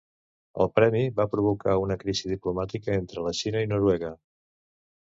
El 0.63 0.69
premi 0.77 1.01
va 1.19 1.27
provocar 1.33 1.75
una 1.83 1.99
crisi 2.05 2.33
diplomàtica 2.35 2.99
entre 3.05 3.29
la 3.29 3.39
Xina 3.43 3.67
i 3.69 3.73
Noruega. 3.77 4.15